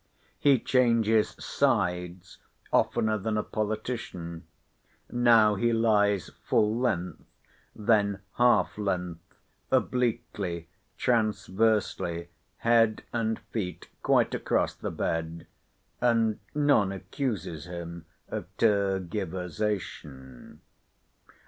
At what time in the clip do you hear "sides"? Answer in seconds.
1.37-2.39